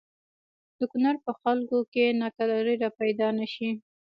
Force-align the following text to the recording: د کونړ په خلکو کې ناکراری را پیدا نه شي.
د 0.77 0.79
کونړ 0.91 1.15
په 1.25 1.31
خلکو 1.41 1.79
کې 1.93 2.17
ناکراری 2.21 2.75
را 2.83 2.89
پیدا 2.99 3.27
نه 3.39 3.45
شي. 3.53 3.69